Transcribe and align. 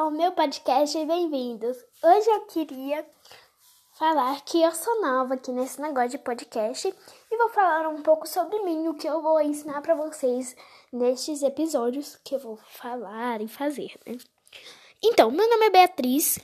ao 0.00 0.10
meu 0.10 0.32
podcast 0.32 0.96
e 0.96 1.04
bem-vindos. 1.04 1.76
Hoje 2.02 2.28
eu 2.30 2.40
queria 2.46 3.06
falar 3.92 4.40
que 4.44 4.60
eu 4.62 4.72
sou 4.72 5.00
nova 5.00 5.34
aqui 5.34 5.52
nesse 5.52 5.80
negócio 5.80 6.10
de 6.10 6.18
podcast 6.18 6.88
e 6.88 7.36
vou 7.36 7.48
falar 7.50 7.88
um 7.88 8.02
pouco 8.02 8.26
sobre 8.26 8.58
mim, 8.62 8.88
o 8.88 8.94
que 8.94 9.06
eu 9.06 9.20
vou 9.22 9.40
ensinar 9.40 9.80
para 9.82 9.94
vocês 9.94 10.56
nestes 10.92 11.42
episódios 11.42 12.16
que 12.24 12.34
eu 12.34 12.38
vou 12.38 12.58
falar 12.68 13.40
e 13.40 13.46
fazer, 13.46 13.92
né? 14.06 14.16
Então, 15.02 15.30
meu 15.30 15.48
nome 15.48 15.66
é 15.66 15.70
Beatriz. 15.70 16.38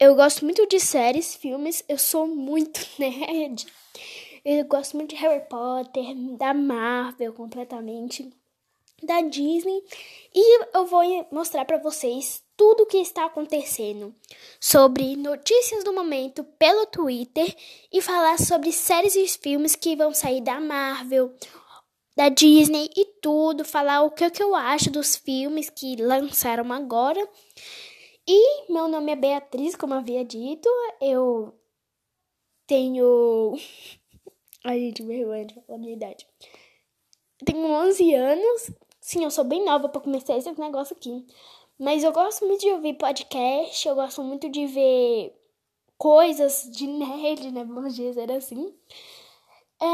Eu 0.00 0.14
gosto 0.14 0.44
muito 0.44 0.66
de 0.66 0.80
séries, 0.80 1.34
filmes, 1.34 1.84
eu 1.88 1.98
sou 1.98 2.26
muito 2.26 2.80
nerd. 2.98 3.66
Eu 4.44 4.64
gosto 4.64 4.96
muito 4.96 5.10
de 5.10 5.16
Harry 5.16 5.46
Potter, 5.48 6.14
da 6.36 6.54
Marvel 6.54 7.32
completamente 7.34 8.30
da 9.02 9.20
Disney 9.22 9.82
e 10.34 10.64
eu 10.74 10.86
vou 10.86 11.02
mostrar 11.30 11.64
para 11.64 11.78
vocês 11.78 12.42
tudo 12.56 12.82
o 12.82 12.86
que 12.86 12.98
está 12.98 13.24
acontecendo 13.24 14.12
sobre 14.60 15.16
notícias 15.16 15.84
do 15.84 15.92
momento 15.92 16.42
pelo 16.58 16.86
Twitter 16.86 17.54
e 17.92 18.02
falar 18.02 18.38
sobre 18.38 18.72
séries 18.72 19.14
e 19.14 19.28
filmes 19.28 19.76
que 19.76 19.94
vão 19.94 20.12
sair 20.12 20.40
da 20.40 20.60
Marvel, 20.60 21.32
da 22.16 22.28
Disney 22.28 22.90
e 22.96 23.04
tudo, 23.22 23.64
falar 23.64 24.02
o 24.02 24.10
que, 24.10 24.42
eu 24.42 24.56
acho 24.56 24.90
dos 24.90 25.14
filmes 25.14 25.70
que 25.70 25.94
lançaram 26.02 26.72
agora. 26.72 27.26
E 28.26 28.72
meu 28.72 28.88
nome 28.88 29.12
é 29.12 29.16
Beatriz, 29.16 29.76
como 29.76 29.94
eu 29.94 29.98
havia 29.98 30.24
dito, 30.24 30.68
eu 31.00 31.54
tenho. 32.66 33.56
Ai, 34.64 34.80
gente, 34.80 35.04
vergonha 35.04 35.46
de 35.46 35.54
falar 35.54 35.78
minha 35.78 35.94
idade. 35.94 36.26
Eu 37.40 37.46
tenho 37.46 37.64
11 37.64 38.14
anos 38.14 38.70
Sim, 39.08 39.24
eu 39.24 39.30
sou 39.30 39.42
bem 39.42 39.64
nova 39.64 39.88
para 39.88 40.02
começar 40.02 40.36
esse 40.36 40.52
negócio 40.60 40.94
aqui. 40.94 41.24
Mas 41.78 42.04
eu 42.04 42.12
gosto 42.12 42.46
muito 42.46 42.60
de 42.60 42.70
ouvir 42.72 42.92
podcast, 42.92 43.88
eu 43.88 43.94
gosto 43.94 44.22
muito 44.22 44.50
de 44.50 44.66
ver 44.66 45.34
coisas 45.96 46.68
de 46.70 46.86
nerd, 46.86 47.50
né? 47.50 47.64
Vamos 47.64 47.96
dizer 47.96 48.30
assim. 48.30 48.70
É, 49.80 49.86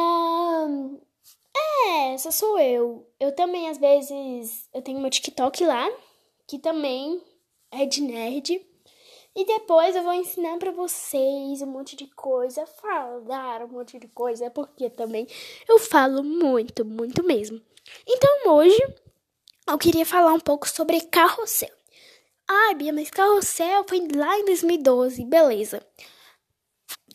essa 2.13 2.33
sou 2.33 2.59
eu. 2.59 3.09
Eu 3.21 3.31
também, 3.31 3.69
às 3.69 3.79
vezes, 3.79 4.69
eu 4.75 4.83
tenho 4.83 4.99
meu 4.99 5.11
TikTok 5.11 5.65
lá, 5.65 5.89
que 6.49 6.59
também 6.59 7.23
é 7.71 7.87
de 7.87 8.03
nerd. 8.03 8.67
E 9.37 9.45
depois 9.45 9.95
eu 9.95 10.03
vou 10.03 10.15
ensinar 10.15 10.59
para 10.59 10.73
vocês 10.73 11.63
um 11.63 11.67
monte 11.67 11.95
de 11.95 12.09
coisa, 12.09 12.67
falar 12.67 13.63
um 13.63 13.69
monte 13.69 13.97
de 13.97 14.09
coisa, 14.09 14.51
porque 14.51 14.91
também 14.91 15.29
eu 15.69 15.79
falo 15.79 16.25
muito, 16.25 16.85
muito 16.85 17.23
mesmo. 17.23 17.63
Então 18.09 18.55
hoje 18.55 19.04
eu 19.67 19.79
queria 19.79 20.05
falar 20.05 20.33
um 20.33 20.41
pouco 20.41 20.69
sobre 20.69 21.01
Carrossel. 21.01 21.75
Ah, 22.47 22.75
Bia, 22.75 22.93
mas 22.93 23.11
Carrossel 23.11 23.85
foi 23.89 24.07
lá 24.15 24.39
em 24.39 24.45
2012, 24.45 25.25
beleza. 25.25 25.85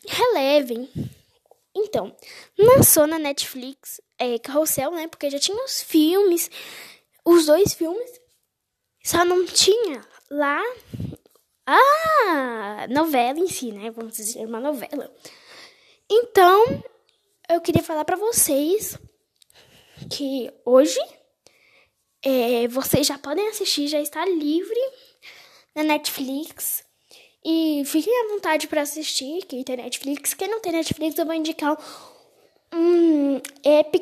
Relevem. 0.06 0.90
Então, 1.74 2.14
lançou 2.58 3.06
na 3.06 3.18
Netflix 3.18 4.00
é, 4.18 4.38
Carrossel, 4.38 4.90
né? 4.90 5.06
Porque 5.06 5.30
já 5.30 5.38
tinha 5.38 5.64
os 5.64 5.82
filmes, 5.82 6.50
os 7.24 7.46
dois 7.46 7.74
filmes, 7.74 8.10
só 9.04 9.24
não 9.24 9.46
tinha 9.46 10.04
lá 10.28 10.60
a 11.66 12.86
novela 12.88 13.38
em 13.38 13.48
si, 13.48 13.70
né? 13.70 13.90
Vamos 13.90 14.16
dizer, 14.16 14.44
uma 14.44 14.58
novela. 14.58 15.14
Então, 16.10 16.82
eu 17.48 17.60
queria 17.60 17.84
falar 17.84 18.04
para 18.04 18.16
vocês 18.16 18.98
que 20.10 20.52
hoje 20.64 20.98
é, 22.22 22.68
vocês 22.68 23.06
já 23.06 23.18
podem 23.18 23.48
assistir, 23.48 23.88
já 23.88 24.00
está 24.00 24.24
livre 24.24 24.80
na 25.74 25.82
Netflix. 25.82 26.84
E 27.44 27.82
fiquem 27.86 28.12
à 28.24 28.28
vontade 28.28 28.66
para 28.66 28.82
assistir, 28.82 29.44
quem 29.46 29.64
tem 29.64 29.76
Netflix. 29.76 30.34
Quem 30.34 30.48
não 30.48 30.60
tem 30.60 30.72
Netflix, 30.72 31.18
eu 31.18 31.24
vou 31.24 31.34
indicar 31.34 31.78
um 32.72 33.40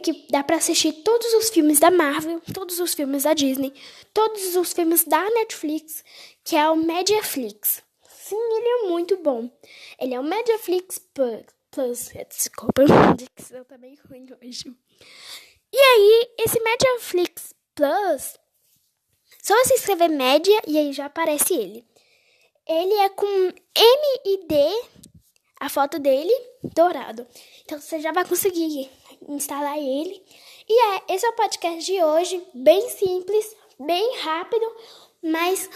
que 0.03 0.27
dá 0.31 0.43
para 0.43 0.57
assistir 0.57 0.93
todos 0.93 1.27
os 1.35 1.51
filmes 1.51 1.79
da 1.79 1.91
Marvel, 1.91 2.41
todos 2.53 2.79
os 2.81 2.95
filmes 2.95 3.23
da 3.23 3.35
Disney, 3.35 3.73
todos 4.13 4.57
os 4.57 4.73
filmes 4.73 5.05
da 5.05 5.23
Netflix, 5.31 6.05
que 6.45 6.57
é 6.57 6.69
o 6.69 6.77
Mediaflix. 6.77 7.83
Sim, 8.09 8.37
ele 8.37 8.69
é 8.69 8.89
muito 8.89 9.17
bom. 9.19 9.51
Ele 9.99 10.15
é 10.15 10.21
o 10.21 10.25
Mediaflix 10.25 11.01
Plus. 11.15 12.11
Desculpa, 12.29 12.83
eu 13.51 13.79
bem 13.79 13.97
ruim 14.09 14.27
hoje. 14.43 14.75
E 15.73 15.79
aí, 15.79 16.29
esse 16.39 16.61
Mediaflix 16.61 17.55
Plus, 17.79 18.37
só 19.41 19.55
você 19.55 19.75
escrever 19.75 20.09
média 20.09 20.61
e 20.67 20.77
aí 20.77 20.93
já 20.93 21.07
aparece 21.07 21.55
ele. 21.55 21.87
Ele 22.67 22.93
é 22.95 23.09
com 23.09 23.25
M 23.25 24.21
e 24.25 24.47
D, 24.49 24.83
a 25.61 25.69
foto 25.69 25.97
dele, 26.01 26.33
dourado. 26.75 27.25
Então 27.65 27.81
você 27.81 28.01
já 28.01 28.11
vai 28.11 28.25
conseguir 28.25 28.91
instalar 29.29 29.79
ele. 29.79 30.21
E 30.69 30.97
é, 30.97 31.15
esse 31.15 31.25
é 31.25 31.29
o 31.29 31.37
podcast 31.37 31.85
de 31.85 32.03
hoje, 32.03 32.45
bem 32.53 32.91
simples, 32.91 33.57
bem 33.79 34.17
rápido, 34.23 34.67
mas 35.23 35.71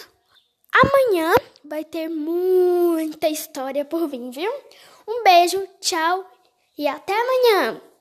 amanhã 0.72 1.32
vai 1.64 1.84
ter 1.84 2.08
muita 2.08 3.28
história 3.28 3.84
por 3.84 4.08
vir, 4.08 4.28
viu? 4.32 4.52
Um 5.06 5.22
beijo, 5.22 5.64
tchau 5.80 6.28
e 6.76 6.88
até 6.88 7.12
amanhã! 7.12 7.91